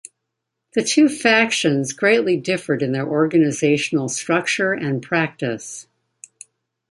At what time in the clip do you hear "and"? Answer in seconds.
4.73-4.99